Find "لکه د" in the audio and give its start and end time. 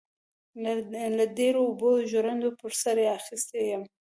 0.63-1.21